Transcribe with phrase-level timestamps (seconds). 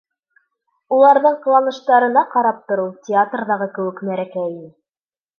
[0.95, 4.71] Уларҙың ҡыланыштарына ҡарап тороу театрҙағы кеүек мәрәкә ине.